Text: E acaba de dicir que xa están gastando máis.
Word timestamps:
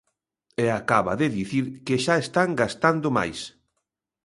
E 0.63 0.65
acaba 0.79 1.13
de 1.21 1.27
dicir 1.37 1.65
que 1.85 1.95
xa 2.03 2.15
están 2.25 2.49
gastando 2.61 3.07
máis. 3.17 3.39